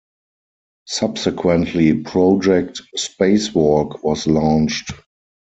Subsequently, 0.87 1.93
project 2.01 2.81
Spacewalk 2.97 4.01
was 4.03 4.25
launched. 4.25 4.93